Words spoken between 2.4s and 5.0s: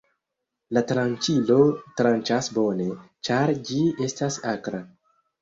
bone, ĉar ĝi estas akra.